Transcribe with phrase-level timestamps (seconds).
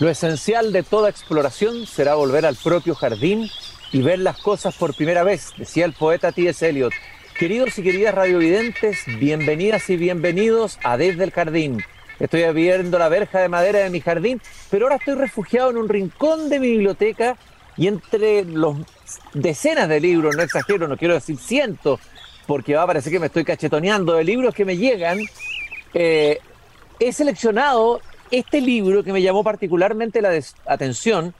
[0.00, 3.50] Lo esencial de toda exploración será volver al propio jardín
[3.92, 6.66] y ver las cosas por primera vez, decía el poeta T.S.
[6.66, 6.94] Eliot.
[7.38, 11.84] Queridos y queridas radiovidentes, bienvenidas y bienvenidos a Desde el Jardín.
[12.18, 15.88] Estoy abriendo la verja de madera de mi jardín, pero ahora estoy refugiado en un
[15.90, 17.36] rincón de mi biblioteca
[17.76, 18.78] y entre los
[19.34, 22.00] decenas de libros, no exagero, no quiero decir cientos,
[22.46, 25.18] porque va a parecer que me estoy cachetoneando de libros que me llegan,
[25.92, 26.38] eh,
[26.98, 28.00] he seleccionado
[28.30, 30.30] este libro que me llamó particularmente la
[30.66, 31.34] atención,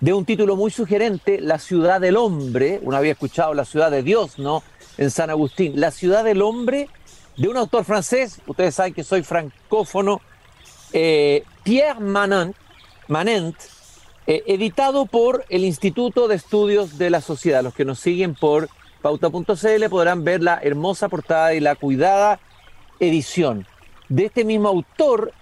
[0.00, 4.02] de un título muy sugerente, La ciudad del hombre, uno había escuchado La ciudad de
[4.02, 4.62] Dios, ¿no?
[4.96, 6.88] En San Agustín, La ciudad del hombre,
[7.36, 10.20] de un autor francés, ustedes saben que soy francófono,
[10.92, 13.56] eh, Pierre Manent,
[14.26, 17.62] eh, editado por el Instituto de Estudios de la Sociedad.
[17.62, 18.68] Los que nos siguen por
[19.02, 22.40] pauta.cl podrán ver la hermosa portada y la cuidada
[22.98, 23.66] edición.
[24.08, 25.32] De este mismo autor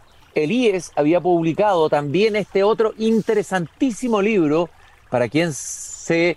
[0.44, 4.68] Elías había publicado también este otro interesantísimo libro
[5.10, 6.36] para quien se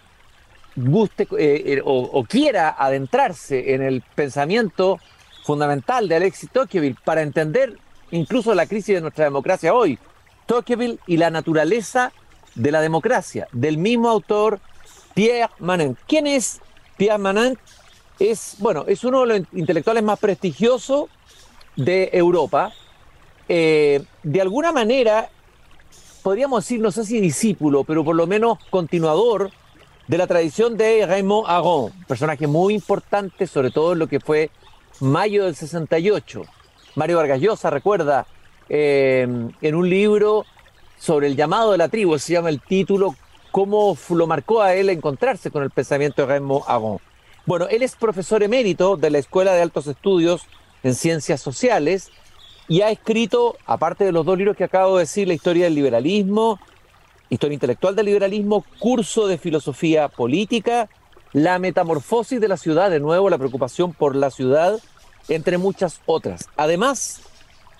[0.76, 5.00] guste eh, eh, o, quiera adentrarse en el pensamiento
[5.44, 7.78] fundamental de Alexis Tocqueville para entender
[8.12, 9.98] incluso la crisis de nuestra democracia hoy.
[10.46, 12.12] Tocqueville y la naturaleza
[12.56, 14.60] de la democracia, del mismo autor
[15.14, 15.98] Pierre Manent.
[16.08, 16.60] ¿Quién es
[16.98, 17.60] Pierre Manent?
[18.20, 21.10] Es, bueno, es uno de los intelectuales más prestigiosos
[21.76, 22.72] de Europa,
[23.54, 25.30] eh, de alguna manera,
[26.24, 29.52] podríamos decir, no sé si discípulo, pero por lo menos continuador
[30.08, 34.52] de la tradición de Raymond Aron, personaje muy importante, sobre todo en lo que fue
[35.02, 36.44] mayo del 68.
[36.96, 38.26] Mario Vargas Llosa recuerda
[38.70, 39.28] eh,
[39.62, 40.46] en un libro
[40.98, 43.16] sobre el llamado de la tribu, se llama el título,
[43.52, 47.00] cómo lo marcó a él encontrarse con el pensamiento de Raymond Aron.
[47.46, 50.44] Bueno, él es profesor emérito de la Escuela de Altos Estudios
[50.84, 52.12] en Ciencias Sociales
[52.72, 55.76] y ha escrito, aparte de los dos libros que acabo de decir, la historia del
[55.76, 56.58] liberalismo,
[57.30, 60.88] historia intelectual del liberalismo, curso de filosofía política,
[61.34, 64.80] la metamorfosis de la ciudad, de nuevo la preocupación por la ciudad,
[65.28, 66.48] entre muchas otras.
[66.56, 67.20] Además,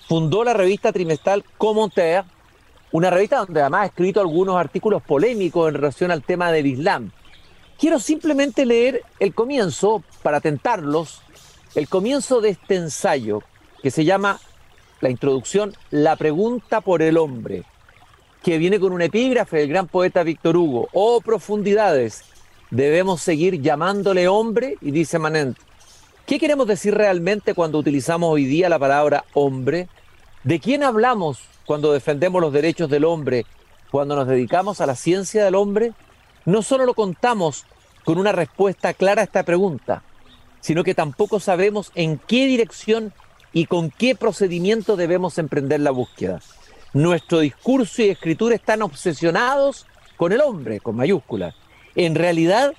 [0.08, 2.24] fundó la revista trimestral Commentaire,
[2.90, 7.12] una revista donde además ha escrito algunos artículos polémicos en relación al tema del Islam.
[7.78, 11.22] Quiero simplemente leer el comienzo, para tentarlos,
[11.74, 13.42] el comienzo de este ensayo
[13.82, 14.38] que se llama
[15.02, 17.64] la introducción, la pregunta por el hombre,
[18.42, 20.88] que viene con un epígrafe del gran poeta Víctor Hugo.
[20.92, 22.24] Oh profundidades,
[22.70, 25.58] debemos seguir llamándole hombre, y dice Manent.
[26.24, 29.88] ¿Qué queremos decir realmente cuando utilizamos hoy día la palabra hombre?
[30.44, 33.44] ¿De quién hablamos cuando defendemos los derechos del hombre,
[33.90, 35.92] cuando nos dedicamos a la ciencia del hombre?
[36.44, 37.66] No solo lo contamos
[38.04, 40.04] con una respuesta clara a esta pregunta,
[40.60, 43.12] sino que tampoco sabemos en qué dirección
[43.52, 46.40] y con qué procedimiento debemos emprender la búsqueda.
[46.92, 49.86] Nuestro discurso y escritura están obsesionados
[50.16, 51.54] con el hombre, con mayúsculas.
[51.94, 52.74] En realidad,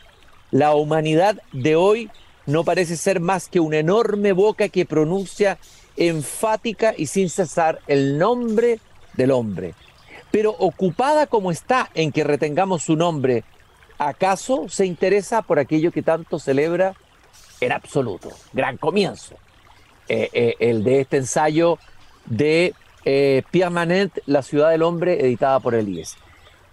[0.51, 2.09] la humanidad de hoy
[2.45, 5.57] no parece ser más que una enorme boca que pronuncia
[5.97, 8.79] enfática y sin cesar el nombre
[9.13, 9.73] del hombre.
[10.31, 13.43] Pero ocupada como está en que retengamos su nombre,
[13.97, 16.95] ¿acaso se interesa por aquello que tanto celebra
[17.61, 18.29] en absoluto?
[18.51, 19.35] Gran comienzo.
[20.09, 21.79] Eh, eh, el de este ensayo
[22.25, 22.73] de
[23.05, 26.17] eh, Pierre Manet, La ciudad del hombre, editada por Elías.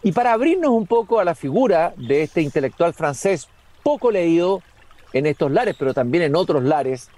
[0.02, 3.48] Y para abrirnos un poco a la figura de este intelectual francés,
[3.82, 4.62] poco leído
[5.12, 7.08] en estos lares, pero también en otros lares,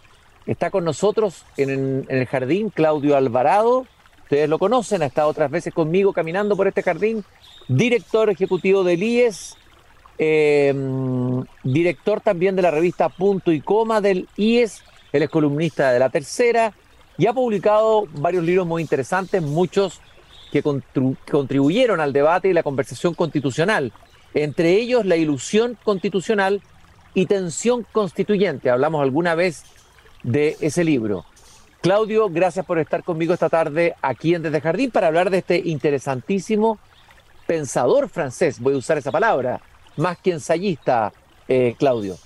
[0.46, 3.86] está con nosotros en, el jardín Claudio Alvarado.
[4.24, 7.24] Ustedes lo conocen, ha estado otras veces conmigo caminando por este jardín,
[7.68, 9.56] director ejecutivo del IES,
[11.62, 16.10] director también de la revista Punto y Coma del IES él es columnista de La
[16.10, 16.72] Tercera
[17.18, 20.00] y ha publicado varios libros muy interesantes, muchos
[20.50, 23.92] que contribuyeron al debate y la conversación constitucional,
[24.34, 26.62] entre ellos La ilusión constitucional
[27.14, 28.70] y Tensión constituyente.
[28.70, 29.64] Hablamos alguna vez
[30.22, 31.24] de ese libro.
[31.80, 35.58] Claudio, gracias por estar conmigo esta tarde aquí en Desde Jardín para hablar de este
[35.64, 36.78] interesantísimo
[37.46, 39.60] pensador francés, voy a usar esa palabra,
[39.96, 41.12] más que ensayista,
[41.48, 42.16] eh, Claudio.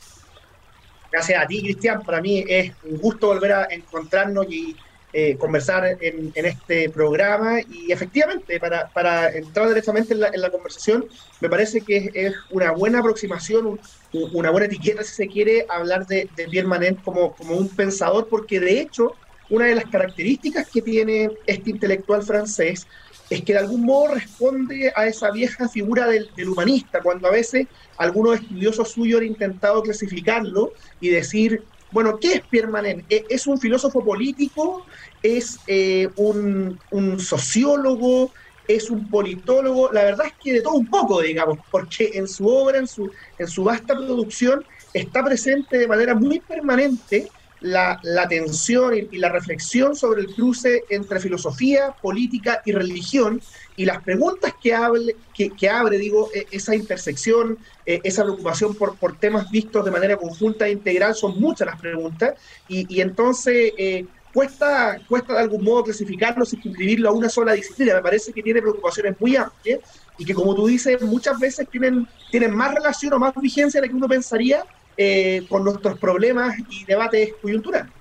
[1.17, 2.03] Gracias a ti, Cristian.
[2.03, 4.77] Para mí es un gusto volver a encontrarnos y
[5.15, 7.59] eh, conversar en, este programa.
[7.63, 11.07] Y efectivamente, para, entrar directamente en la, conversación,
[11.41, 13.81] me parece que es, una buena aproximación,
[14.13, 18.61] una buena etiqueta, si se quiere, hablar de, Pierre Manent como, como un pensador, porque
[18.61, 19.15] de hecho,
[19.49, 22.87] una de las características que tiene este intelectual francés
[23.31, 27.67] es que de algún modo responde a esa vieja figura del, humanista, cuando a veces
[27.97, 33.07] algunos estudiosos suyos han intentado clasificarlo y decir, bueno, ¿qué es Pierre Manet?
[33.09, 34.87] ¿E-, ¿Es un filósofo político?
[35.23, 36.81] ¿Es eh, un,
[37.19, 38.33] sociólogo?
[38.69, 42.49] es un politólogo, la verdad es que de todo un poco, digamos, porque en su
[42.49, 47.31] obra, en su, en su vasta producción, está presente de manera muy permanente
[47.61, 53.41] la, tensión y, la reflexión sobre el cruce entre filosofía, política y religión,
[53.77, 59.85] y las preguntas que, abre, digo, e, esa intersección, e, esa preocupación por, temas vistos
[59.85, 62.35] de manera conjunta e integral, son muchas las preguntas,
[62.69, 67.95] y, entonces eh, cuesta, cuesta de algún modo clasificarlo, inscribirlo a una sola disciplina.
[67.95, 69.81] Me parece que tiene preocupaciones muy amplias
[70.19, 73.87] y que, como tú dices, muchas veces tienen, tienen más relación o más vigencia de
[73.87, 74.65] la que uno pensaría
[74.99, 77.93] eh, con nuestros problemas y debates coyunturales.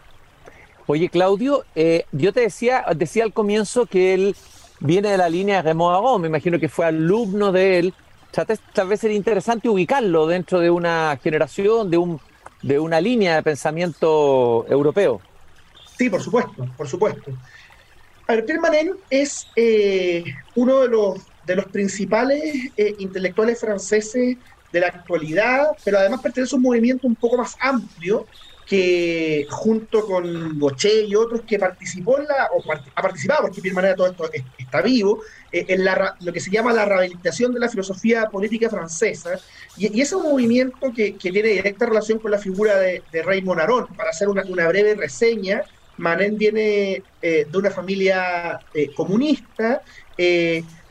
[0.88, 4.36] Oye, Claudio, eh, yo te decía, decía al comienzo que él
[4.80, 7.94] viene de la línea de Raymond Aron, me imagino que fue alumno de él.
[8.32, 12.22] tal vez sería interesante ubicarlo dentro de una generación, de, un,
[12.62, 15.20] de una línea de pensamiento europeo.
[15.98, 17.32] Sí, por supuesto, por supuesto.
[18.28, 20.24] A ver, Pierre es eh,
[20.56, 24.38] uno de los, de los principales intelectuales franceses
[24.76, 28.28] de la actualidad, pero además pertenece a un movimiento un poco más amplio
[28.68, 32.62] que junto con Gaucher y otros que participó en la, o
[32.96, 36.52] ha participado, porque de manera todo esto está vivo, eh, en la, lo que se
[36.52, 39.40] llama la rehabilitación de la filosofía política francesa,
[39.78, 43.88] y, es un movimiento que, tiene directa relación con la figura de, Raymond Aron.
[43.96, 45.62] Para hacer una, breve reseña,
[45.96, 49.84] Manet viene eh, de una familia eh, comunista,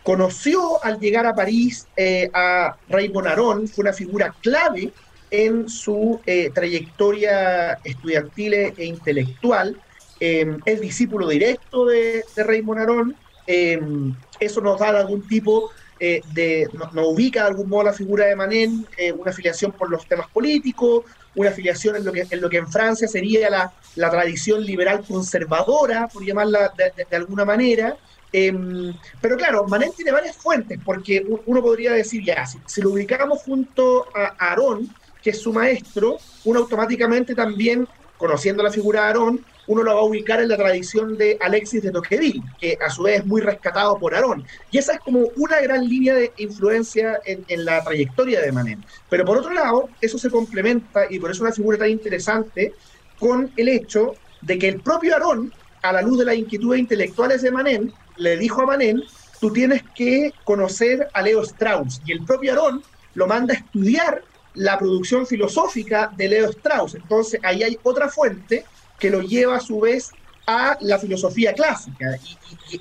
[0.05, 4.93] Conoció al llegar a París eh, a Ray Bonarón, fue una figura clave
[5.31, 9.81] en su eh, trayectoria estudiantil e intelectual.
[10.21, 13.17] Em, es discípulo directo de, de Ray Bonarón.
[13.47, 16.69] Em, eso nos da algún tipo eh, de.
[16.75, 18.87] Nos, ubica de algún modo la figura de Manen,
[19.17, 21.05] una afiliación por los temas políticos,
[21.35, 22.05] una afiliación en
[22.43, 27.97] lo que en, Francia sería la tradición liberal conservadora, por llamarla de alguna manera.
[28.37, 33.41] Em, pero claro, Manet tiene varias fuentes, porque uno podría decir, ya, si, lo ubicamos
[33.43, 34.93] junto a Aarón,
[35.23, 37.87] que es su maestro, uno automáticamente también,
[38.19, 41.85] conociendo la figura de Aarón, uno lo va a ubicar en la tradición de Alexis
[41.85, 44.45] de Tocqueville, que a su vez es muy rescatado por Aarón.
[44.73, 48.81] Y esa es como una gran línea de influencia en, en la trayectoria de Manet.
[49.09, 52.75] Pero por otro lado, eso se complementa, y por eso es una figura tan interesante,
[53.17, 55.53] con el hecho de que el propio Aarón,
[55.83, 59.03] a la luz de las inquietudes intelectuales de Manet, le dijo a Manén,
[59.41, 62.01] tú tienes que conocer a Leo Strauss.
[62.05, 62.83] Y el propio Aarón
[63.15, 64.23] lo manda a estudiar
[64.55, 66.95] la producción filosófica de Leo Strauss.
[66.95, 68.65] Entonces ahí hay otra fuente
[68.99, 70.13] que lo lleva a su vez
[70.47, 72.19] a la filosofía clásica.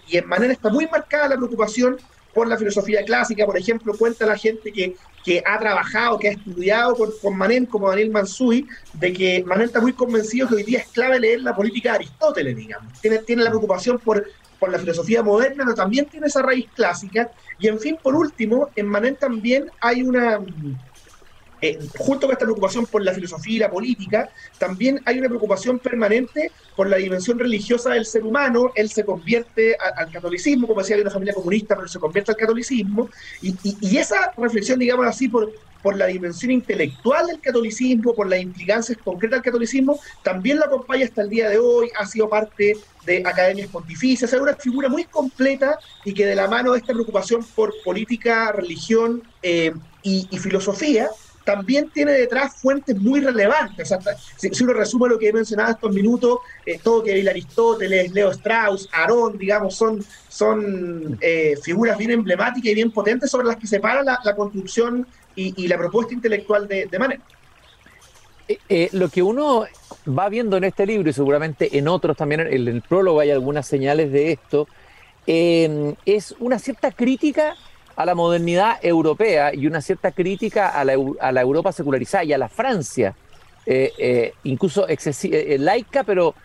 [0.08, 1.98] Y, en Manén está muy marcada la preocupación
[2.34, 3.46] por la filosofía clásica.
[3.46, 7.66] Por ejemplo, cuenta la gente que, que ha trabajado, que ha estudiado con, con Manén,
[7.66, 11.42] como Daniel Mansui, de que Manén está muy convencido que hoy día es clave leer
[11.42, 13.00] la política de Aristóteles, digamos.
[13.02, 14.26] Tiene, tiene la preocupación por
[14.63, 17.30] por la filosofía moderna, pero también tiene esa raíz clásica.
[17.60, 20.39] Y en fin, por último, en Manet también hay una,
[21.60, 25.80] eh, junto con esta preocupación por la filosofía y la política, también hay una preocupación
[25.80, 28.71] permanente por la dimensión religiosa del ser humano.
[28.74, 32.38] Él se convierte al catolicismo, como decía, de una familia comunista, pero se convierte al
[32.38, 33.10] catolicismo.
[33.42, 35.51] Y, esa reflexión, digamos así, por,
[35.81, 41.04] por la dimensión intelectual del catolicismo, por las implicancias concretas del catolicismo, también lo acompaña
[41.04, 45.06] hasta el día de hoy, ha sido parte de academias pontificias, es una figura muy
[45.06, 51.10] completa y que de la mano de esta preocupación por política, religión eh, y, filosofía,
[51.44, 53.94] también tiene detrás fuentes muy relevantes.
[54.38, 59.38] si, uno resume lo que he mencionado estos minutos, eh, que Aristóteles, Leo Strauss, Aarón,
[59.38, 64.04] digamos, son, son eh, figuras bien emblemáticas y bien potentes sobre las que se para
[64.04, 67.20] la construcción y, la propuesta intelectual de, de.
[68.48, 69.66] Eh, eh, lo que uno
[70.08, 73.66] va viendo en este libro y seguramente en otros también, en el, prólogo hay algunas
[73.66, 74.68] señales de esto,
[75.26, 77.56] em, es una cierta crítica
[77.96, 82.34] a la modernidad europea y una cierta crítica a la, a la Europa secularizada y
[82.34, 83.16] a la Francia,
[83.66, 84.86] eh, incluso
[85.60, 86.36] laica, pero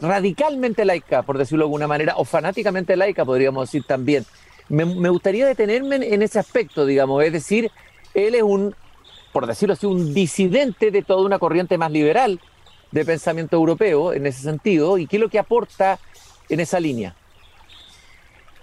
[0.00, 4.26] radicalmente laica, por decirlo de alguna manera, o fanáticamente laica, podríamos decir también.
[4.68, 7.70] Me, gustaría detenerme en, ese aspecto, digamos, es decir,
[8.12, 8.74] él es un,
[9.36, 12.40] por decirlo así, un disidente de toda una corriente más liberal
[12.90, 15.98] de pensamiento europeo en ese sentido, y qué es lo que aporta
[16.48, 17.14] en esa línea.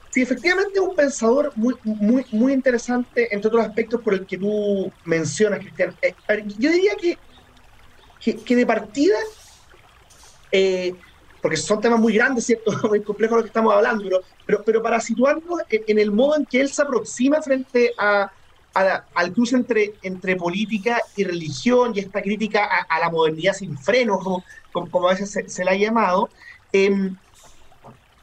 [0.10, 4.36] Sí, efectivamente es un pensador muy, muy, muy interesante, entre otros aspectos por el que
[4.36, 5.96] tú mencionas, Cristian.
[6.02, 6.16] Eh,
[6.58, 9.20] yo diría que, que, de partida
[10.52, 10.96] eh,
[11.40, 12.72] porque son temas muy grandes, ¿cierto?
[12.90, 16.62] Muy complejos los que estamos hablando, pero, pero, para situarnos en, el modo en que
[16.62, 18.32] él se aproxima frente a,
[18.74, 24.24] al cruce entre, entre política y religión y esta crítica a, la modernidad sin frenos,
[24.24, 24.44] como,
[24.90, 26.30] como, a veces se, se, la ha llamado,
[26.72, 27.16] em,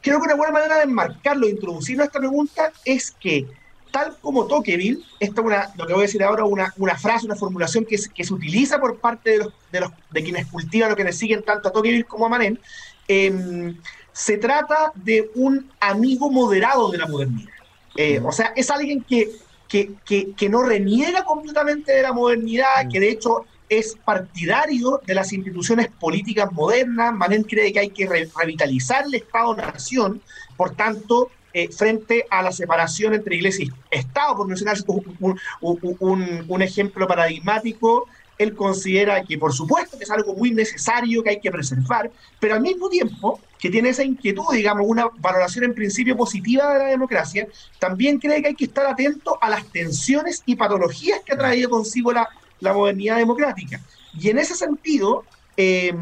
[0.01, 3.47] creo que una buena manera de enmarcarlo, de introducirlo a esta pregunta, es que
[3.91, 7.25] tal como Tocqueville, esta es una, lo que voy a decir ahora, una, una frase,
[7.25, 10.91] una formulación que, que se utiliza por parte de, los, de, los, de quienes cultivan
[10.91, 12.59] o quienes siguen tanto a Tocqueville como a Manet,
[13.07, 13.73] eh,
[14.13, 17.51] se trata de un amigo moderado de la modernidad.
[17.95, 19.31] Eh, o sea, es alguien que,
[19.71, 25.15] que, que, que, no reniega completamente de la modernidad, que de hecho es partidario de
[25.15, 27.13] las instituciones políticas modernas.
[27.13, 30.21] Manet cree que hay que re revitalizar el Estado-Nación,
[30.57, 35.95] por tanto, eh, frente a la separación entre iglesia y Estado, por mencionar un, un,
[35.99, 38.09] un, un, ejemplo paradigmático,
[38.41, 42.55] él considera que por supuesto que es algo muy necesario que hay que preservar, pero
[42.55, 46.85] al mismo tiempo que tiene esa inquietud, digamos, una valoración en principio positiva de la
[46.85, 47.47] democracia,
[47.79, 51.69] también cree que hay que estar atento a las tensiones y patologías que ha traído
[51.69, 52.27] consigo la,
[52.59, 53.79] la modernidad democrática.
[54.19, 55.25] Y en ese sentido,
[55.57, 55.93] eh,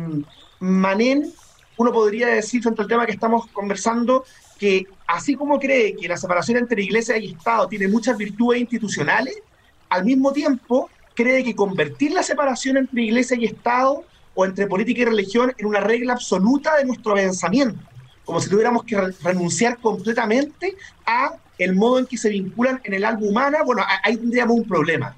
[0.59, 1.33] Manén,
[1.77, 4.23] uno podría decir frente al tema que estamos conversando,
[4.57, 9.41] que así como cree que la separación entre iglesia y Estado tiene muchas virtudes institucionales,
[9.89, 15.01] al mismo tiempo cree que convertir la separación entre iglesia y Estado o entre política
[15.01, 17.77] y religión en una regla absoluta de nuestro pensamiento,
[18.23, 22.93] como si tuviéramos que re renunciar completamente a el modo en que se vinculan en
[22.93, 25.13] el alma humana, bueno, ahí tendríamos un problema.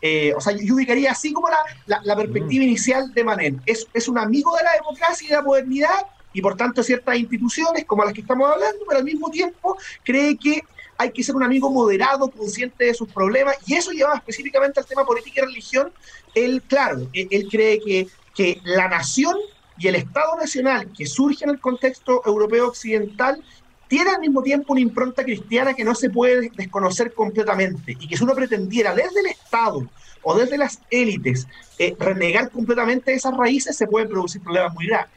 [0.00, 2.68] Eh, o sea, yo ubicaría así como la, la, la perspectiva mm.
[2.68, 3.54] inicial de Manet.
[3.66, 7.16] Es, es un amigo de la democracia y de la modernidad, y por tanto ciertas
[7.16, 10.62] instituciones como las que estamos hablando, pero al mismo tiempo cree que
[11.00, 14.86] hay que ser un amigo moderado, consciente de sus problemas, y eso lleva específicamente al
[14.86, 15.92] tema política y religión.
[16.34, 19.34] Él, claro, él, él cree que, que la nación
[19.78, 23.42] y el Estado nacional que surge en el contexto europeo occidental
[23.88, 28.16] tiene al mismo tiempo una impronta cristiana que no se puede desconocer completamente y que
[28.18, 29.88] si uno pretendiera desde el Estado
[30.22, 35.10] o desde las élites eh, renegar completamente esas raíces se pueden producir problemas muy graves.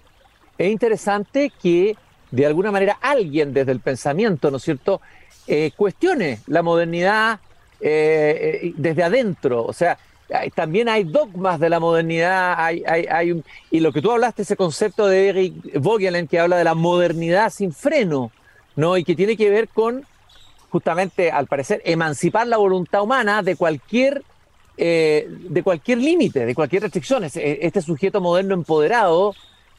[0.57, 1.97] Es interesante que
[2.33, 5.01] de alguna manera alguien desde el pensamiento, ¿no es cierto?,
[5.45, 7.39] eh, cuestione la modernidad
[7.79, 9.99] eh, eh, desde adentro, o sea,
[10.55, 14.41] también hay dogmas de la modernidad, hay, hay, hay un, y lo que tú hablaste,
[14.41, 18.31] ese concepto de Eric Vogelin que habla de la modernidad sin freno,
[18.75, 18.97] ¿no?
[18.97, 20.03] Y que tiene que ver con,
[20.71, 24.23] justamente, al parecer, emancipar la voluntad humana de cualquier,
[24.75, 27.25] de cualquier límite, de cualquier restricción.
[27.25, 29.35] Este sujeto moderno empoderado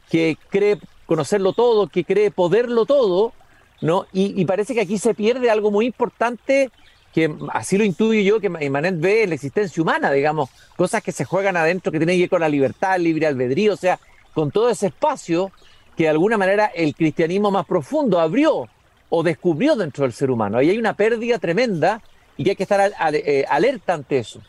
[0.09, 3.33] que cree conocerlo todo, que cree poderlo todo,
[3.81, 4.05] ¿no?
[4.13, 6.71] Y, y, parece que aquí se pierde algo muy importante,
[7.13, 11.11] que así lo intuyo yo, que Manet ve en la existencia humana, digamos, cosas que
[11.11, 13.99] se juegan adentro, que tienen que ver con la libertad, el libre albedrío, o sea,
[14.33, 15.51] con todo ese espacio
[15.95, 18.67] que de alguna manera el cristianismo más profundo abrió
[19.09, 20.57] o descubrió dentro del ser humano.
[20.57, 22.01] Ahí hay una pérdida tremenda
[22.37, 24.41] y que hay que estar al, eh, alerta ante eso.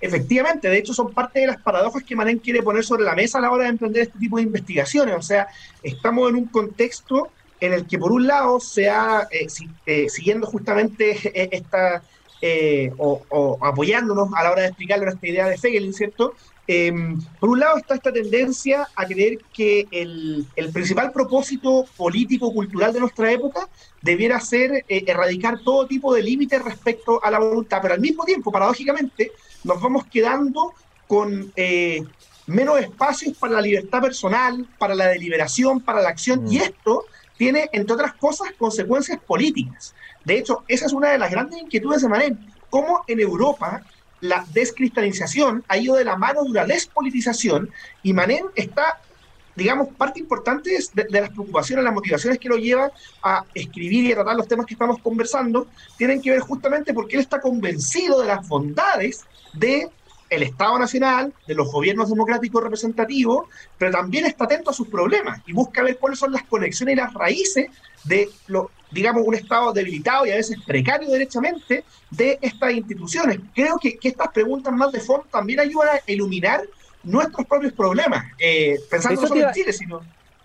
[0.00, 3.38] Efectivamente, de hecho son parte de las paradojas que Manen quiere poner sobre la mesa
[3.38, 5.14] a la hora de emprender este tipo de investigaciones.
[5.16, 5.48] O sea,
[5.82, 7.30] estamos en un contexto
[7.60, 9.46] en el que por un lado se ha, eh,
[9.86, 11.16] eh, siguiendo justamente
[11.54, 12.02] esta,
[12.42, 16.34] eh, o, apoyándonos a la hora de explicarle esta idea de Fegel, ¿cierto?
[16.68, 16.92] Eh,
[17.38, 23.00] por un lado está esta tendencia a creer que el, el principal propósito político-cultural de
[23.00, 23.68] nuestra época
[24.02, 28.24] debiera ser eh, erradicar todo tipo de límites respecto a la voluntad, pero al mismo
[28.24, 29.32] tiempo, paradójicamente,
[29.66, 30.72] nos vamos quedando
[31.08, 32.04] con eh,
[32.46, 36.52] menos espacios para la libertad personal, para la deliberación, para la acción, mm.
[36.52, 37.04] y esto
[37.36, 39.94] tiene, entre otras cosas, consecuencias políticas.
[40.24, 42.38] De hecho, esa es una de las grandes inquietudes de Manet,
[42.70, 43.82] cómo en Europa
[44.20, 47.70] la descristalización ha ido de la mano de una despolitización
[48.02, 49.00] y Manet está,
[49.56, 54.12] digamos, parte importante de, de, las preocupaciones, las motivaciones que lo lleva a escribir y
[54.12, 58.20] a tratar los temas que estamos conversando, tienen que ver justamente porque él está convencido
[58.20, 59.90] de las bondades de
[60.28, 63.46] el Estado Nacional, de los gobiernos democráticos representativos,
[63.78, 66.96] pero también está atento a sus problemas y busca ver cuáles son las conexiones y
[66.96, 67.70] las raíces
[68.04, 73.38] de lo, digamos, un Estado debilitado y a veces precario derechamente de estas instituciones.
[73.54, 76.62] Creo que, que estas preguntas más de fondo también ayudan a iluminar
[77.06, 80.00] nuestros propios problemas, eh, pensando no solo iba, en Chile, sino...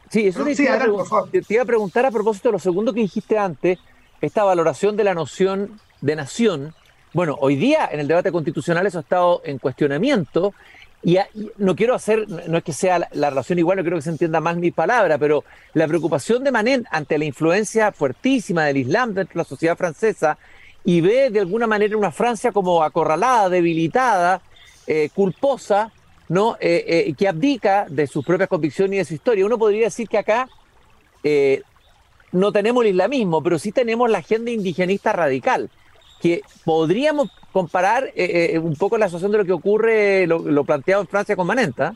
[0.09, 2.53] Sí, eso te, sí, te, adelante, iba te, te iba a preguntar a propósito de
[2.53, 3.79] lo segundo que dijiste antes,
[4.21, 6.73] esta valoración de la noción de nación.
[7.13, 10.53] Bueno, hoy día en el debate constitucional eso ha estado en cuestionamiento
[11.01, 13.97] y, y, no quiero hacer, no es que sea la, la, relación igual, no quiero
[13.97, 18.65] que se entienda más mi palabra, pero la preocupación de Manet ante la influencia fuertísima
[18.65, 20.37] del Islam dentro de la sociedad francesa
[20.83, 24.41] y ve de alguna manera una Francia como acorralada, debilitada,
[24.87, 25.91] eh, culposa,
[26.31, 26.55] ¿no?
[26.61, 29.45] Eh, eh, que abdica de sus propias convicciones y de su historia.
[29.45, 30.47] Uno podría decir que acá
[31.25, 31.61] eh,
[32.31, 35.69] no tenemos el islamismo, pero sí tenemos la agenda indigenista radical,
[36.21, 38.13] que podríamos comparar
[38.61, 41.93] un poco la situación de lo que ocurre, lo, planteado en Francia con Manenta.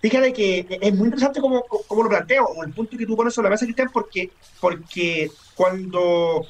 [0.00, 3.34] Fíjate que es muy interesante como, como lo planteo, o el punto que tú pones
[3.34, 6.46] sobre la mesa, Cristian, porque, porque cuando,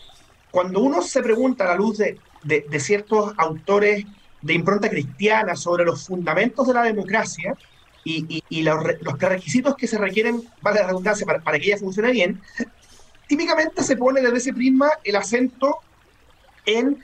[0.51, 4.05] cuando uno se pregunta a la luz de, de, ciertos autores
[4.43, 7.55] de impronta cristiana sobre los fundamentos de la democracia
[8.03, 12.11] y, los, los, prerequisitos que se requieren, vale la redundancia, para, para que ella funcione
[12.13, 12.41] bien,
[13.29, 15.79] típicamente se pone desde ese prisma el acento
[16.65, 16.99] en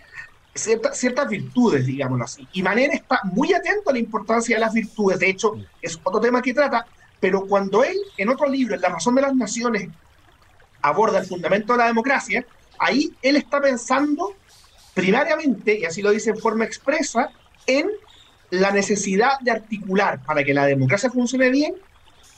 [0.56, 2.48] ciertas virtudes, digámoslo así.
[2.52, 5.18] Y Manen está muy atento a la importancia de las virtudes.
[5.18, 6.86] De hecho, es otro tema que trata,
[7.20, 9.88] pero cuando él, en otro libro, en La razón de las naciones,
[10.82, 12.46] aborda el fundamento de la democracia,
[12.78, 14.34] ahí él está pensando
[14.96, 17.30] primariamente, y así lo dice en forma expresa,
[17.66, 17.90] en
[18.48, 21.74] la necesidad de articular para que la democracia funcione bien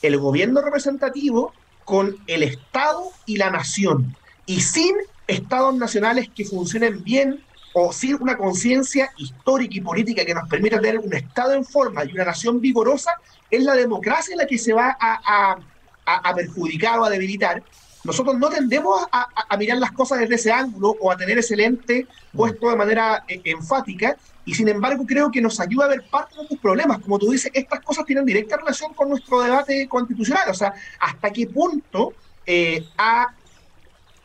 [0.03, 1.53] el gobierno representativo
[1.85, 4.17] con el Estado y la nación.
[4.45, 4.93] Y sin
[5.29, 10.81] estados nacionales que funcionen bien o sin una conciencia histórica y política que nos permita
[10.81, 13.13] tener un Estado en forma y una nación vigorosa,
[13.53, 17.63] es la democracia la que se va a, perjudicar o a debilitar.
[18.09, 22.07] Nosotros no tendemos a, mirar las cosas desde ese ángulo o a tener ese lente
[22.35, 26.31] puesto de manera eh, enfática, y sin embargo creo que nos ayuda a ver parte
[26.31, 27.01] de nuestros problemas.
[27.01, 31.31] Como tú dices, estas cosas tienen directa relación con nuestro debate constitucional, o sea, hasta
[31.31, 32.15] qué punto
[32.47, 33.35] eh, ha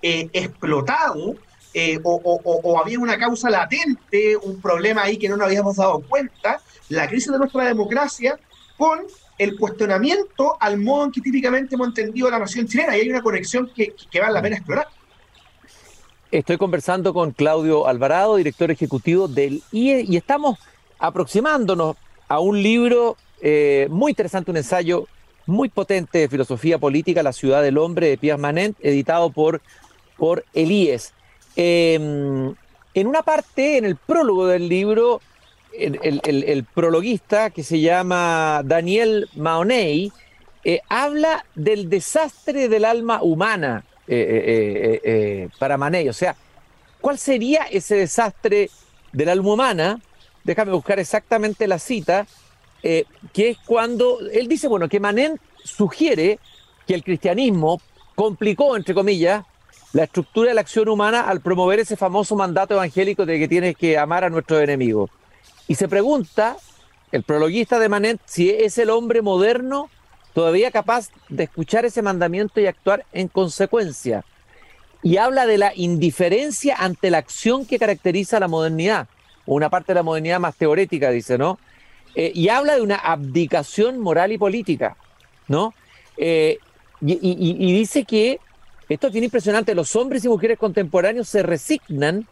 [0.01, 1.35] eh, explotado
[1.73, 6.61] eh, o, había una causa latente, un problema ahí que no nos habíamos dado cuenta,
[6.89, 8.37] la crisis de nuestra democracia
[8.77, 8.99] con
[9.37, 13.21] el cuestionamiento al modo en que típicamente hemos entendido la nación chilena y hay una
[13.21, 14.87] conexión que, vale la pena explorar.
[16.31, 20.57] Estoy conversando con Claudio Alvarado, director ejecutivo del IE, y estamos
[20.97, 21.95] aproximándonos
[22.27, 25.07] a un libro eh, muy interesante, un ensayo
[25.45, 29.61] muy potente de filosofía política, La ciudad del hombre, de Pierre Manent, editado por,
[30.17, 30.99] por el.
[31.55, 32.55] Em,
[32.95, 35.21] en una parte, en el prólogo del libro,
[35.73, 40.11] el, prologuista, que se llama Daniel Maoney,
[40.63, 46.07] eh, habla del desastre del alma humana eh, eh, para Maney.
[46.07, 46.35] O sea,
[47.01, 48.69] ¿cuál sería ese desastre
[49.11, 50.01] del alma humana?
[50.43, 52.27] Déjame buscar exactamente la cita,
[52.81, 56.39] que es cuando él dice, bueno, que Manet sugiere
[56.85, 57.81] que el cristianismo
[58.13, 59.45] complicó, entre comillas,
[59.93, 63.77] la estructura de la acción humana al promover ese famoso mandato evangélico de que tienes
[63.77, 65.09] que amar a nuestros enemigos.
[65.67, 66.57] Y se pregunta,
[67.11, 69.89] el prologuista de Manet, si es el hombre moderno
[70.33, 74.25] todavía capaz de escuchar ese mandamiento y actuar en consecuencia.
[75.03, 79.07] Y habla de la indiferencia ante la acción que caracteriza la modernidad,
[79.45, 81.59] una parte de la modernidad más teorética, dice, ¿no?
[82.15, 84.95] Eh, y habla de una abdicación moral y política,
[85.47, 85.73] ¿no?
[86.17, 86.57] Eh,
[87.05, 88.39] y dice que
[88.87, 89.75] esto es bien impresionante.
[89.75, 92.27] Los hombres y mujeres contemporáneos se resignan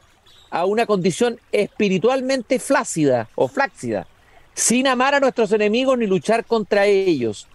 [0.52, 4.06] a una condición espiritualmente flácida o flácida,
[4.54, 7.48] sin amar a nuestros enemigos ni luchar contra ellos.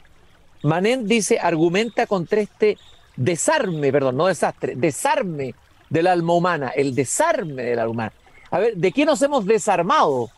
[0.62, 2.78] Manent dice, argumenta contra este
[3.16, 5.54] desarme, perdón, no desastre, desarme
[5.88, 8.12] del alma humana, el desarme del alma humana.
[8.50, 10.30] A ver, ¿de qué nos hemos desarmado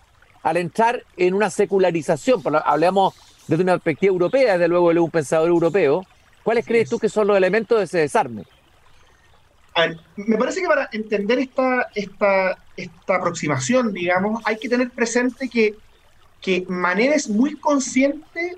[0.42, 2.42] al entrar en una secularización?
[2.64, 3.14] Hablamos
[3.46, 6.04] desde una perspectiva europea, desde luego él es un pensador europeo,
[6.48, 8.44] ¿Cuáles crees tú que son los elementos de ese desarme?
[10.16, 15.76] Me parece que para entender esta, esta, esta aproximación, digamos, hay que tener presente que,
[16.40, 18.56] que Manet es muy consciente,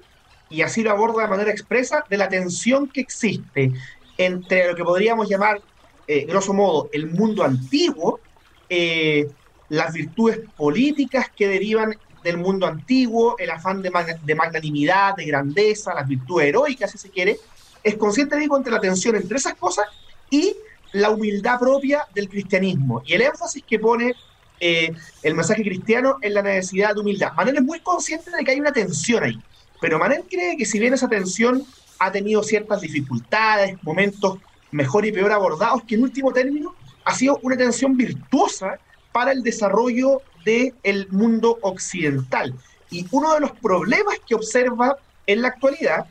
[0.48, 3.72] y así lo aborda de manera expresa, de la tensión que existe
[4.18, 5.60] entre lo que podríamos llamar,
[6.06, 8.20] eh, grosso modo, el mundo antiguo,
[8.68, 9.28] eh,
[9.68, 13.90] las virtudes políticas que derivan del mundo antiguo, el afán de,
[14.22, 17.38] de magnanimidad, de grandeza, las virtudes heroicas, si se quiere,
[17.82, 19.86] es consciente, digo, entre la tensión entre esas cosas
[20.28, 20.54] y
[20.92, 24.14] la humildad propia del cristianismo y el énfasis que pone
[24.58, 27.32] eh, el mensaje cristiano en la necesidad de humildad.
[27.34, 29.38] Manel es muy consciente de que hay una tensión ahí,
[29.80, 31.64] pero Manel cree que si bien esa tensión
[31.98, 34.38] ha tenido ciertas dificultades, momentos
[34.70, 36.74] mejor y peor abordados, que en último término
[37.04, 38.78] ha sido una tensión virtuosa
[39.12, 42.54] para el desarrollo del mundo occidental.
[42.90, 46.06] Y uno de los problemas que observa en la actualidad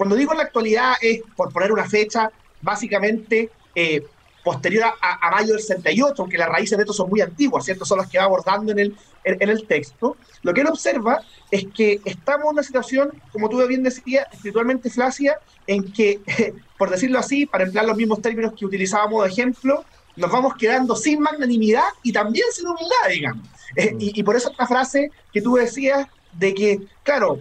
[0.00, 2.30] cuando digo en la actualidad es, por poner una fecha,
[2.62, 4.02] básicamente eh,
[4.42, 7.84] posterior a, mayo del 68, aunque las raíces de esto son muy antiguas, ¿cierto?
[7.84, 10.16] Son las que va abordando en el, en, el texto.
[10.42, 14.90] Lo que él observa es que estamos en una situación, como tú bien decías, espiritualmente
[14.90, 16.20] flácida, en que,
[16.78, 19.84] por decirlo así, para emplear los mismos términos que utilizábamos de ejemplo,
[20.16, 23.46] nos vamos quedando sin magnanimidad y también sin humildad, digamos.
[23.76, 27.40] Eh, y, y por eso esta frase que tú decías de que, claro,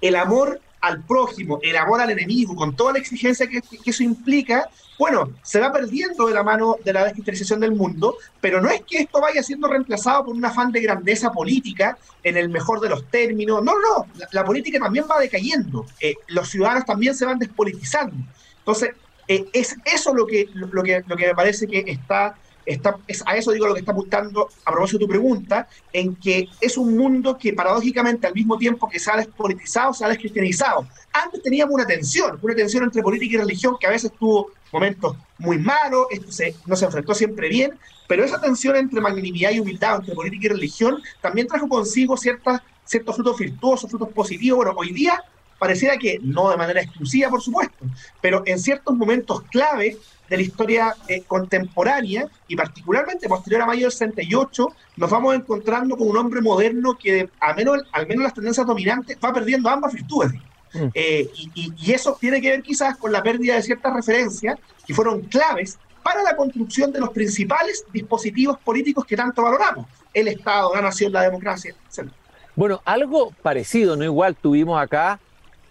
[0.00, 4.68] el amor al prójimo, el amor al enemigo, con toda la exigencia que, eso implica,
[4.98, 8.82] bueno, se va perdiendo de la mano de la descristianización del mundo, pero no es
[8.82, 12.90] que esto vaya siendo reemplazado por un afán de grandeza política en el mejor de
[12.90, 13.64] los términos.
[13.64, 15.86] No, no, la, política también va decayendo.
[16.00, 18.16] Eh, los ciudadanos también se van despolitizando.
[18.58, 18.90] Entonces,
[19.26, 23.36] eh, es eso lo que, lo, que, lo que me parece que está Es a
[23.36, 26.96] eso digo lo que está apuntando a propósito de tu pregunta, en que es un
[26.96, 30.86] mundo que paradójicamente al mismo tiempo que despolitizado, se ha descristianizado.
[31.12, 35.16] Antes teníamos una tensión, una tensión entre política y religión que a veces tuvo momentos
[35.38, 36.06] muy malos,
[36.66, 40.50] no se enfrentó siempre bien, pero esa tensión entre magnanimidad y humildad, entre política y
[40.50, 44.56] religión, también trajo consigo ciertas, ciertos frutos virtuosos, frutos positivos.
[44.58, 45.22] Bueno, hoy día
[45.64, 47.86] pareciera que no de manera exclusiva, por supuesto,
[48.20, 49.96] pero en ciertos momentos clave
[50.28, 55.96] de la historia eh, contemporánea y particularmente posterior a mayo del 68, nos vamos encontrando
[55.96, 59.94] con un hombre moderno que, al menos, al menos las tendencias dominantes, va perdiendo ambas
[59.94, 60.32] virtudes.
[60.74, 60.88] Mm.
[60.92, 65.22] Eh, y, eso tiene que ver quizás con la pérdida de ciertas referencias que fueron
[65.22, 70.82] claves para la construcción de los principales dispositivos políticos que tanto valoramos, el Estado, la
[70.82, 72.10] nación, la democracia, etc.
[72.54, 75.18] Bueno, algo parecido, no igual, tuvimos acá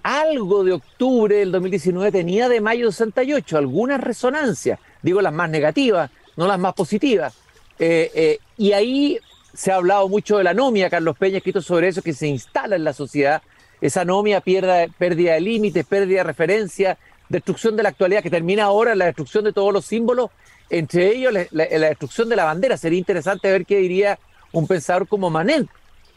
[0.04, 6.12] algo de octubre del 2019 tenía de mayo 68, algunas resonancias, digo las más negativas,
[6.36, 7.34] no las más positivas.
[7.80, 9.18] Eh, eh, y ahí
[9.54, 12.28] se ha hablado mucho de la anomia, Carlos Peña ha escrito sobre eso, que se
[12.28, 13.42] instala en la sociedad,
[13.80, 16.98] esa anomia, pierda, pérdida de límites, pérdida de referencia,
[17.30, 20.32] destrucción de la actualidad, que termina ahora la destrucción de todos los símbolos,
[20.70, 22.78] entre ellos la, destrucción de la bandera.
[22.78, 24.20] Sería interesante ver qué diría
[24.52, 25.68] un pensador como Manet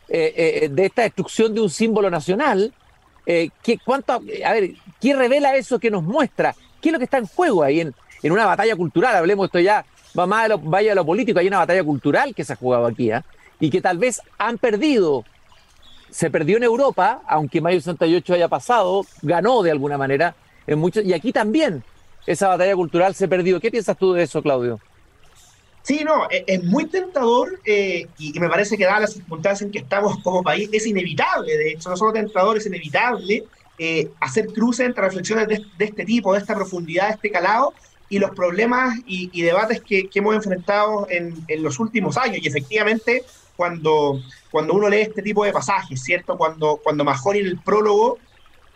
[0.08, 2.72] eh, de esta destrucción de un símbolo nacional,
[3.26, 6.54] eh, ¿qué, cuánto, a ver, ¿qué revela eso que nos muestra?
[6.80, 9.16] ¿Qué es lo que está en juego ahí en, en una batalla cultural?
[9.16, 9.84] Hablemos esto ya,
[10.18, 12.56] va más de lo, vaya a lo político, hay una batalla cultural que se ha
[12.56, 13.20] jugado aquí, ¿eh?
[13.60, 15.24] y que tal vez han perdido.
[16.10, 20.34] Se perdió en Europa, aunque mayo 68 haya pasado, ganó de alguna manera
[20.66, 21.82] en muchos, y aquí también
[22.26, 23.60] esa batalla cultural se perdió.
[23.60, 24.80] ¿Qué piensas tú de eso, Claudio?
[25.86, 29.70] Sí, no, e, es, muy tentador eh, y, me parece que dadas las circunstancias en
[29.70, 33.44] que estamos como país, es inevitable, de hecho, no solo tentador, es inevitable
[33.78, 37.72] eh, hacer cruces entre reflexiones de, este tipo, de esta profundidad, de este calado,
[38.08, 42.38] y los problemas y, debates que, hemos enfrentado en, los últimos años.
[42.42, 43.22] Y efectivamente,
[43.54, 44.20] cuando,
[44.50, 46.36] cuando uno lee este tipo de pasajes, ¿cierto?
[46.36, 48.18] Cuando, cuando Mahoney en el prólogo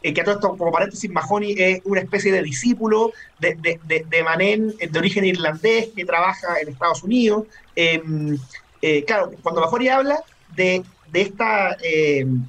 [0.02, 4.06] eh, que a todo esto, como paréntesis, Mahoney es una especie de discípulo de, de,
[4.08, 7.44] de, Manen, de origen irlandés, que trabaja en Estados Unidos.
[7.76, 8.38] Em,
[8.80, 10.22] eh, claro, cuando Mahoney habla
[10.56, 10.82] de,
[11.12, 11.76] de esta...
[11.82, 12.44] Em,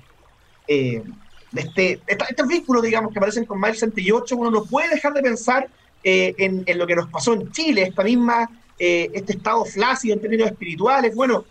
[0.67, 1.03] eh,
[1.51, 5.21] de este, estos vínculos, digamos, que aparecen con Miles 68, uno no puede dejar de
[5.21, 5.67] pensar
[6.01, 10.47] en, en, lo que nos pasó en Chile, esta misma, este estado flácido en términos
[10.47, 11.13] espirituales.
[11.13, 11.43] Bueno,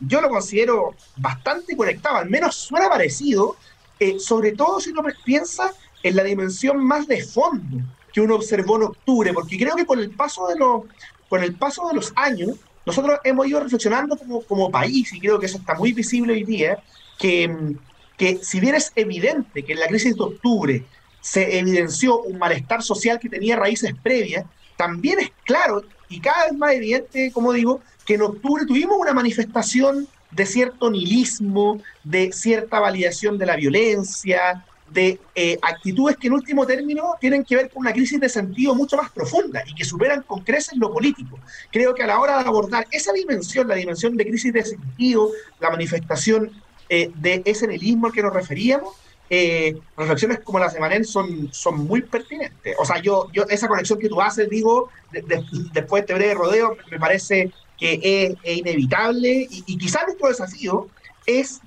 [0.00, 3.56] yo lo considero bastante conectado, al menos suena parecido
[4.02, 7.78] eh, sobre todo si uno piensa en la dimensión más de fondo
[8.12, 10.82] que uno observó en octubre, porque creo que con el paso de los,
[11.28, 15.38] con el paso de los años, nosotros hemos ido reflexionando como, como país, y creo
[15.38, 16.82] que eso está muy visible hoy día,
[17.18, 17.74] que,
[18.18, 20.84] que si bien es evidente que en la crisis de octubre
[21.20, 24.44] se evidenció un malestar social que tenía raíces previas,
[24.76, 29.14] también es claro y cada vez más evidente, como digo, que en octubre tuvimos una
[29.14, 36.34] manifestación de cierto nihilismo, de cierta validación de la violencia, de eh, actitudes que en
[36.34, 39.84] último término tienen que ver con una crisis de sentido mucho más profunda y que
[39.84, 41.38] superan con creces lo político.
[41.70, 45.30] Creo que a la hora de abordar esa dimensión, la dimensión de crisis de sentido,
[45.60, 46.50] la manifestación
[46.88, 48.94] eh, de ese nihilismo al que nos referíamos,
[49.30, 52.76] eh, reflexiones como las de Manel son, son muy pertinentes.
[52.78, 56.76] O sea, yo, yo esa conexión que tú haces, digo, después de este breve rodeo,
[56.90, 60.88] me parece que es, inevitable y, y quizás nuestro desafío
[61.26, 61.60] es,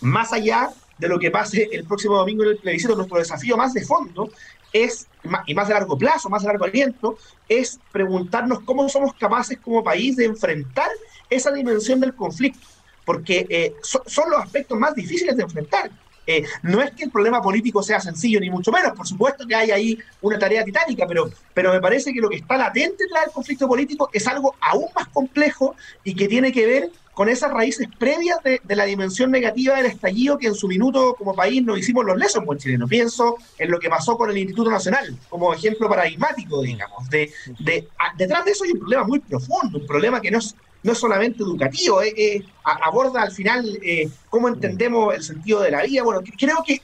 [0.00, 3.72] más allá de lo que pase el próximo domingo en el plebiscito, nuestro desafío más
[3.72, 4.30] de fondo
[4.72, 5.06] es,
[5.46, 9.82] y más de largo plazo, más de largo aliento, es preguntarnos cómo somos capaces como
[9.82, 10.90] país de enfrentar
[11.28, 12.66] esa dimensión del conflicto,
[13.04, 15.90] porque eh, son los aspectos más difíciles de enfrentar.
[16.30, 18.92] Eh, no es que el problema político sea sencillo, ni mucho menos.
[18.92, 22.36] Por supuesto que hay ahí una tarea titánica, pero, pero me parece que lo que
[22.36, 26.66] está latente tras el conflicto político es algo aún más complejo y que tiene que
[26.66, 31.16] ver con esas raíces previas de, la dimensión negativa del estallido que en su minuto
[31.18, 32.86] como país nos hicimos los lesos en buen chileno.
[32.86, 37.10] Pienso en lo que pasó con el Instituto Nacional como ejemplo paradigmático, digamos.
[37.10, 40.54] De, de, detrás de eso hay un problema muy profundo, un problema que no es
[40.82, 45.70] no es solamente educativo, eh, eh, aborda al final eh, cómo entendemos el sentido de
[45.70, 46.02] la vida.
[46.02, 46.80] Bueno, creo que,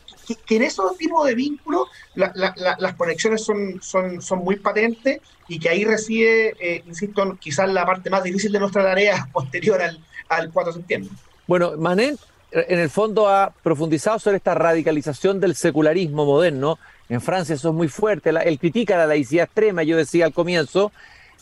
[0.49, 5.85] en esos tipos de vínculos las conexiones son, son, son muy patentes y que ahí
[5.85, 10.79] reside, insisto, quizás la parte más difícil de nuestra tarea posterior al, al 4 de
[10.79, 11.11] septiembre.
[11.47, 12.19] Bueno, Manet
[12.51, 16.79] en el fondo ha profundizado sobre esta radicalización del secularismo moderno.
[17.09, 18.31] En Francia eso es muy fuerte.
[18.31, 20.91] él critica la laicidad extrema, yo decía al comienzo,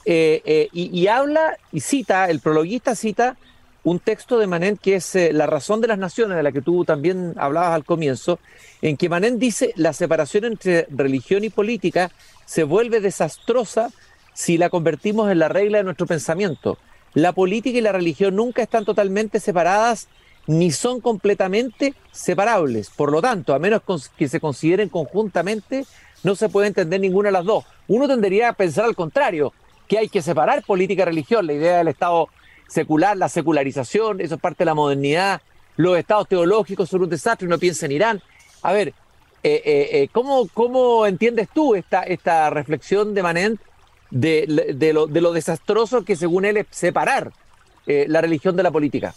[0.05, 3.37] eh, eh, y, habla y cita, el prologuista cita
[3.85, 6.63] un texto de Manet que es eh, La razón de las naciones, de la que
[6.63, 8.39] tú también hablabas al comienzo,
[8.83, 12.11] en que Manet dice la separación entre religión y política
[12.47, 13.91] se vuelve desastrosa
[14.33, 16.79] si la convertimos en la regla de nuestro pensamiento.
[17.13, 20.09] La política y la religión nunca están totalmente separadas
[20.47, 22.91] ni son completamente separables.
[22.91, 23.83] Por lo tanto, a menos
[24.17, 25.87] que se consideren conjuntamente,
[26.23, 27.65] no se puede entender ninguna de las dos.
[27.87, 29.53] Uno tendría a pensar al contrario,
[29.89, 32.29] que hay que separar política y religión, la idea del Estado
[32.69, 35.43] secular, la secularización, eso es parte de la modernidad,
[35.77, 38.23] los estados teológicos son un desastre, uno piensa en Irán.
[38.63, 38.89] A ver,
[39.43, 43.61] eh, eh, eh, ¿cómo, ¿cómo, entiendes tú esta, esta reflexión de Manent
[44.11, 44.47] de,
[44.95, 47.33] lo, de lo desastroso que según él es separar
[47.87, 49.15] la religión de la política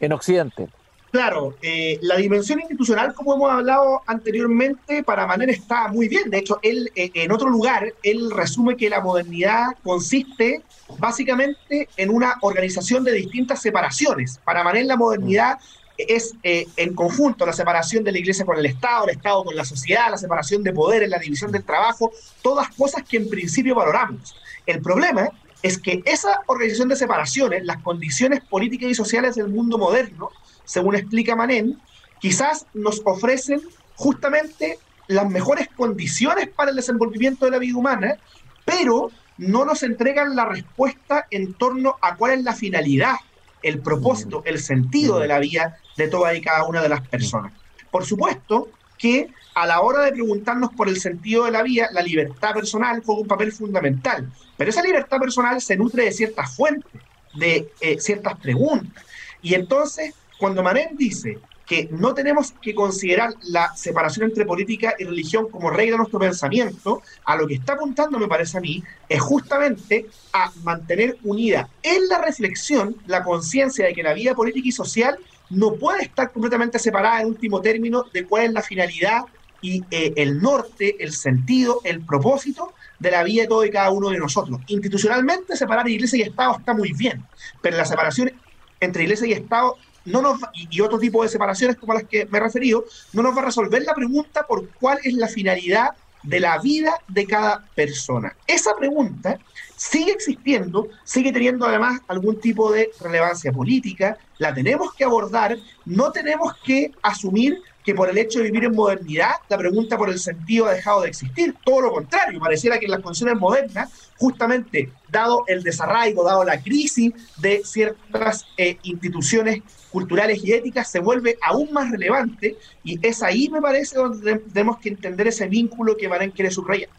[0.00, 0.68] en Occidente?
[1.10, 6.28] Claro, eh, la dimensión institucional, como hemos hablado anteriormente, para Manet está muy bien.
[6.30, 10.62] De hecho, él eh, en otro lugar, él resume que la modernidad consiste
[10.98, 14.38] básicamente en una organización de distintas separaciones.
[14.44, 15.58] Para Manet la modernidad
[15.96, 19.56] es eh, en conjunto la separación de la iglesia con el Estado, el Estado con
[19.56, 23.74] la sociedad, la separación de poderes, la división del trabajo, todas cosas que en principio
[23.74, 24.36] valoramos.
[24.66, 25.30] El problema
[25.62, 30.30] es que esa organización de separaciones, las condiciones políticas y sociales del mundo moderno,
[30.68, 31.80] según explica Manén,
[32.20, 33.62] quizás nos ofrecen
[33.96, 38.18] justamente las mejores condiciones para el desenvolvimiento de la vida humana,
[38.66, 43.14] pero no nos entregan la respuesta en torno a cuál es la finalidad,
[43.62, 47.52] el propósito, el sentido de la vida de toda y cada una de las personas.
[47.90, 52.02] Por supuesto que a la hora de preguntarnos por el sentido de la vida, la
[52.02, 56.92] libertad personal juega un papel fundamental, pero esa libertad personal se nutre de ciertas fuentes,
[57.34, 59.02] de eh, ciertas preguntas.
[59.40, 65.04] Y entonces cuando Manet dice que no tenemos que considerar la separación entre política y
[65.04, 68.82] religión como regla de nuestro pensamiento, a lo que está apuntando, me parece a mí,
[69.06, 74.68] es justamente a mantener unida en la reflexión la conciencia de que la vida política
[74.68, 75.18] y social
[75.50, 79.24] no puede estar completamente separada en último término de cuál es la finalidad
[79.60, 83.90] y eh, el norte, el sentido, el propósito de la vida de todo y cada
[83.90, 84.60] uno de nosotros.
[84.68, 87.24] Institucionalmente, separar iglesia y Estado está muy bien,
[87.60, 88.32] pero la separación
[88.80, 89.76] entre iglesia y Estado
[90.08, 93.36] no nos y, otro tipo de separaciones como las que me he referido, no nos
[93.36, 95.90] va a resolver la pregunta por cuál es la finalidad
[96.22, 98.34] de la vida de cada persona.
[98.46, 99.38] Esa pregunta
[99.76, 106.10] sigue existiendo, sigue teniendo además algún tipo de relevancia política, la tenemos que abordar, no
[106.10, 110.18] tenemos que asumir que por el hecho de vivir en modernidad, la pregunta por el
[110.18, 111.54] sentido ha dejado de existir.
[111.64, 116.60] Todo lo contrario, pareciera que en las condiciones modernas, justamente dado el desarraigo, dado la
[116.60, 123.22] crisis de ciertas eh, instituciones culturales y éticas, se vuelve aún más relevante y es
[123.22, 126.90] ahí, me parece, donde tenemos que entender ese vínculo que Marén quiere subrayar.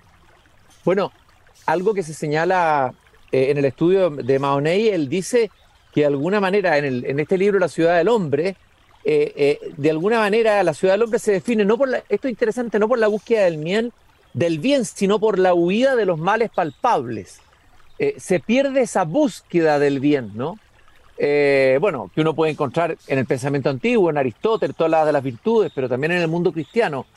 [0.83, 1.11] Bueno,
[1.67, 2.95] algo que se señala
[3.31, 5.51] eh, en el estudio de Mahoney, él dice
[5.93, 8.55] que de alguna manera en, en este libro La ciudad del hombre,
[9.05, 12.31] eh, eh, de alguna manera la ciudad del hombre se define, no por esto es
[12.31, 13.93] interesante, no por la búsqueda del bien,
[14.33, 17.39] del bien, sino por la huida de los males palpables.
[17.97, 20.57] Eh, se pierde esa búsqueda del bien, ¿no?
[21.81, 25.21] bueno, que uno puede encontrar en el pensamiento antiguo, en Aristóteles, todas las de las
[25.21, 27.07] virtudes, pero también en el mundo cristiano.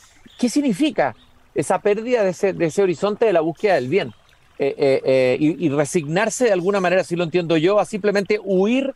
[0.41, 1.15] ¿Qué significa
[1.55, 4.13] esa pérdida de ese, horizonte de la búsqueda del bien?
[4.59, 8.93] y, y, resignarse de alguna manera, si lo entiendo yo, a simplemente huir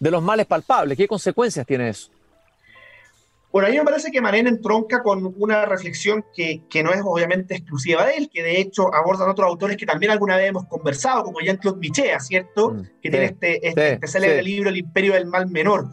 [0.00, 0.96] de los males palpables.
[0.96, 2.10] ¿Qué consecuencias tiene eso?
[3.50, 7.00] Bueno, a mí me parece que Manen entronca con una reflexión que, que, no es
[7.02, 10.66] obviamente exclusiva de él, que de hecho abordan otros autores que también alguna vez hemos
[10.66, 12.72] conversado, como Jean-Claude Michea, ¿cierto?
[12.72, 15.86] Mm, que tiene este, este, este célebre libro El Imperio del Mal Menor.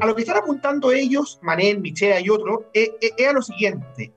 [0.00, 2.90] a lo que están apuntando ellos, Manen, Michea y otros, es,
[3.28, 4.12] a lo siguiente.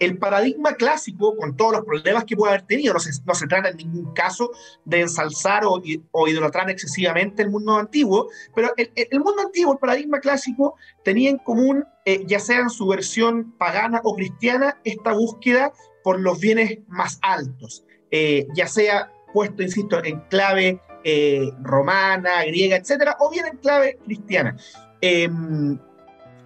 [0.00, 3.76] El paradigma clásico, con todos los problemas que puede haber tenido, no se, trata en
[3.76, 4.50] ningún caso
[4.84, 5.80] de ensalzar o,
[6.26, 11.84] idolatrar excesivamente el mundo antiguo, pero el, mundo antiguo, el paradigma clásico, tenía en común,
[12.04, 17.18] eh, ya sea en su versión pagana o cristiana, esta búsqueda por los bienes más
[17.22, 23.56] altos, eh, ya sea puesto, insisto, en clave eh, romana, griega, etcétera, o bien en
[23.58, 24.56] clave cristiana.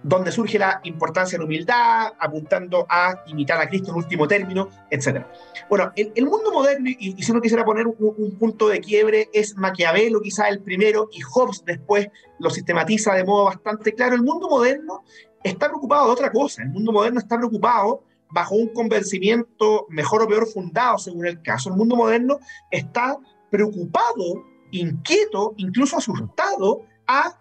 [0.07, 4.69] Donde surge la importancia de la humildad, apuntando a imitar a Cristo en último término,
[4.91, 5.25] etc.
[5.67, 9.57] Bueno, el, el mundo moderno, y, si uno quisiera poner un, punto de quiebre, es
[9.57, 14.13] Maquiavelo quizá el primero y Hobbes después lo sistematiza de modo bastante claro.
[14.13, 15.03] El mundo moderno
[15.43, 20.27] está preocupado de otra cosa, el mundo moderno está preocupado bajo un convencimiento mejor o
[20.27, 21.69] peor fundado según el caso.
[21.69, 22.37] El mundo moderno
[22.69, 23.17] está
[23.49, 27.39] preocupado, inquieto, incluso asustado a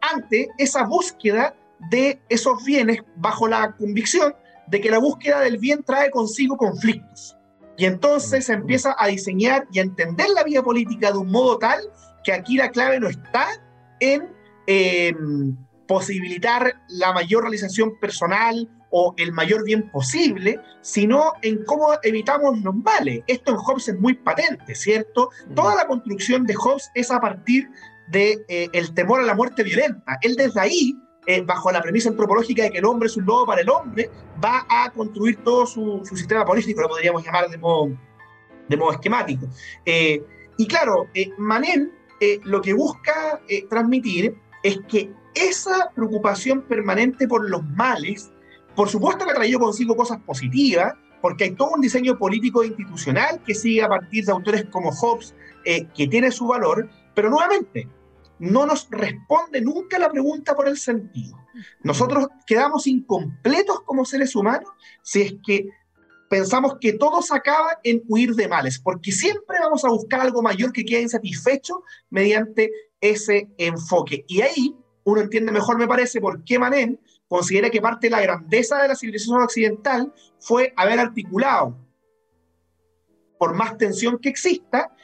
[0.00, 1.54] ante esa búsqueda
[1.90, 4.34] de esos bienes bajo la convicción
[4.66, 7.36] de que la búsqueda del bien trae consigo conflictos.
[7.76, 11.58] Y entonces se empieza a diseñar y a entender la vida política de un modo
[11.58, 11.80] tal
[12.24, 13.46] que aquí la clave no está
[14.00, 14.28] en
[14.66, 22.58] em, posibilitar la mayor realización personal o el mayor bien posible, sino en cómo evitamos
[22.62, 23.22] los males.
[23.26, 25.30] Esto en Hobbes es muy patente, ¿cierto?
[25.54, 27.68] Toda la construcción de Hobbes es a partir
[28.08, 30.18] del de, eh, el temor a la muerte violenta.
[30.22, 30.94] Él desde ahí
[31.30, 34.10] eh, bajo la premisa antropológica de que el hombre es un lobo para el hombre,
[34.42, 37.92] va a construir todo su, sistema político, lo podríamos llamar de modo,
[38.90, 39.46] esquemático.
[39.84, 40.24] Eh,
[40.56, 41.92] y claro, eh, Manen
[42.44, 48.32] lo que busca transmitir es que esa preocupación permanente por los males,
[48.74, 52.68] por supuesto que ha traído consigo cosas positivas, porque hay todo un diseño político e
[52.68, 57.86] institucional que sigue a partir de autores como Hobbes, que tiene su valor, pero nuevamente,
[58.38, 61.36] no nos responde nunca la pregunta por el sentido.
[61.82, 64.70] Nosotros quedamos incompletos como seres humanos
[65.02, 65.68] si es que
[66.28, 70.42] pensamos que todo se acaba en huir de males, porque siempre vamos a buscar algo
[70.42, 72.70] mayor que quede insatisfecho mediante
[73.00, 74.24] ese enfoque.
[74.28, 78.20] Y ahí uno entiende mejor, me parece, por qué Manen considera que parte de la
[78.20, 81.78] grandeza de la civilización occidental fue haber articulado,
[83.38, 84.94] por más tensión que exista,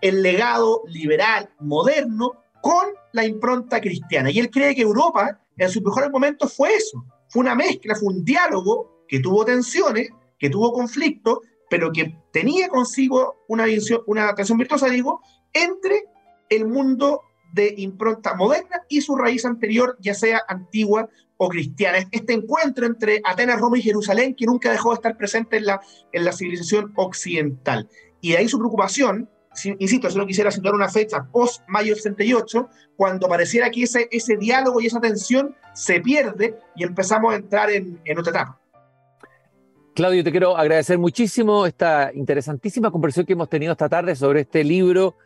[0.00, 4.30] el legado liberal moderno con la impronta cristiana.
[4.30, 8.14] Y él cree que Europa en sus mejores momentos fue eso, fue una mezcla, fue
[8.14, 14.34] un diálogo que tuvo tensiones, que tuvo conflictos, pero que tenía consigo una, visión, una
[14.34, 15.20] tensión virtuosa, digo,
[15.52, 16.04] entre
[16.48, 21.98] el mundo de impronta moderna y su raíz anterior, ya sea antigua o cristiana.
[22.10, 25.80] Este encuentro entre Atenas, Roma y Jerusalén, que nunca dejó de estar presente en la,
[26.12, 27.88] en la civilización occidental.
[28.20, 29.30] Y de ahí su preocupación
[29.66, 34.80] insisto, si no quisiera situar una fecha post-mayo 68, cuando pareciera que ese, ese diálogo
[34.80, 38.60] y esa tensión se pierde y empezamos a entrar en, en otra etapa.
[39.94, 44.62] Claudio, te quiero agradecer muchísimo esta interesantísima conversación que hemos tenido esta tarde sobre este
[44.62, 45.16] libro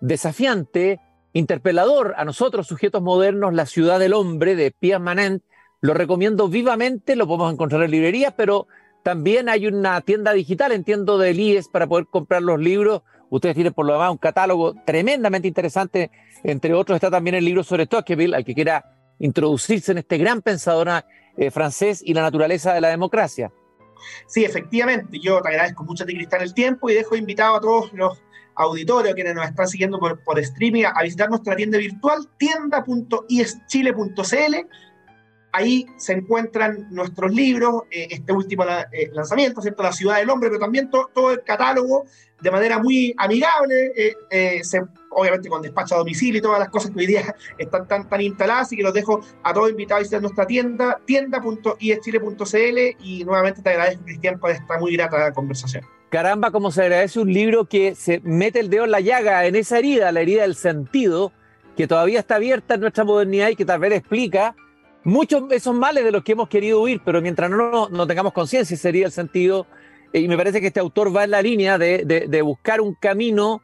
[0.00, 1.00] desafiante,
[1.32, 5.42] interpelador a nosotros, sujetos modernos, La ciudad del hombre, de Pierre Manent.
[5.80, 8.66] Lo recomiendo vivamente, lo podemos encontrar en librerías, pero
[9.02, 13.02] también hay una tienda digital, entiendo, de IES para poder comprar los libros
[13.32, 16.10] Ustedes tienen por lo demás un catálogo tremendamente interesante.
[16.44, 20.42] Entre otros está también el libro sobre Tocqueville, al que quiera introducirse en este gran
[20.42, 21.02] pensador
[21.38, 23.50] eh, francés y la naturaleza de la democracia.
[24.26, 25.18] Sí, efectivamente.
[25.18, 28.22] Yo te agradezco mucho a ti, Cristian, el tiempo y dejo invitado a todos los
[28.54, 34.56] auditores que nos están siguiendo por, por streaming a visitar nuestra tienda virtual tienda.ischile.cl
[35.52, 39.82] Ahí se encuentran nuestros libros, eh, este último eh, lanzamiento, ¿cierto?
[39.82, 42.06] La ciudad del hombre, pero también todo el catálogo
[42.40, 44.60] de manera muy amigable, eh,
[45.10, 48.20] obviamente con despacho a domicilio y todas las cosas que hoy día están tan, tan
[48.20, 53.62] instaladas y que los dejo a todos invitados a visitar nuestra tienda, tienda.ischile.cl y nuevamente
[53.62, 55.84] te agradezco, Cristian, por esta muy grata conversación.
[56.10, 59.56] Caramba, como se agradece un libro que se mete el dedo en la llaga, en
[59.56, 61.32] esa herida, la herida del sentido,
[61.76, 64.54] que todavía está abierta en nuestra modernidad y que tal vez explica
[65.04, 68.76] muchos esos males de los que hemos querido huir, pero mientras no, no, tengamos conciencia,
[68.76, 69.66] sería el sentido.
[70.12, 72.94] Eh, y me parece que este autor va en la línea de, de, buscar un
[72.94, 73.62] camino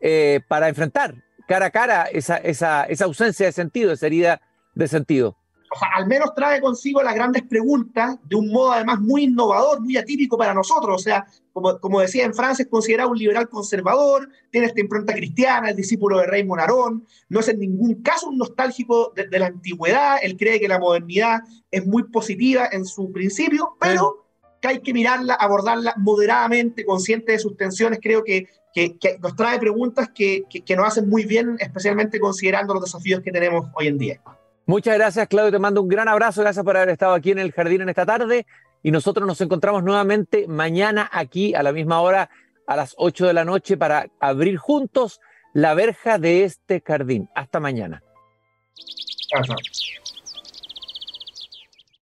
[0.00, 1.14] eh, para enfrentar
[1.48, 4.42] cara a cara esa, esa, esa ausencia de sentido, esa herida
[4.74, 5.37] de sentido
[5.70, 9.80] o sea, al menos trae consigo las grandes preguntas de un modo además muy innovador,
[9.80, 10.96] muy atípico para nosotros.
[10.96, 15.12] O sea, como, como decía en Francia, es considerado un liberal conservador, tiene esta impronta
[15.12, 19.46] cristiana, el discípulo de Raymond Aron, no es en ningún caso un nostálgico de, la
[19.46, 24.26] antigüedad, él cree que la modernidad es muy positiva en su principio, pero
[24.60, 28.00] que hay que mirarla, abordarla moderadamente, consciente de sus tensiones.
[28.02, 32.84] Creo que, que, nos trae preguntas que, que nos hacen muy bien, especialmente considerando los
[32.84, 34.20] desafíos que tenemos hoy en día.
[34.68, 35.50] Muchas gracias, Claudio.
[35.50, 36.42] Te mando un gran abrazo.
[36.42, 38.44] Gracias por haber estado aquí en el jardín en esta tarde.
[38.82, 42.28] Y nosotros nos encontramos nuevamente mañana aquí a la misma hora,
[42.66, 45.22] a las 8 de la noche, para abrir juntos
[45.54, 47.30] la verja de este jardín.
[47.34, 48.02] Hasta mañana.